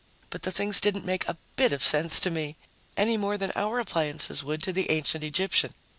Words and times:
But 0.31 0.41
the 0.41 0.51
things 0.51 0.81
didn't 0.81 1.05
make 1.05 1.27
a 1.27 1.37
bit 1.55 1.71
of 1.71 1.83
sense 1.83 2.19
to 2.21 2.31
me... 2.31 2.55
any 2.97 3.17
more 3.17 3.37
than 3.37 3.51
our 3.55 3.79
appliances 3.79 4.43
would 4.43 4.63
to 4.63 4.73
the 4.73 4.89
ancient 4.89 5.23
Egyptian. 5.23 5.75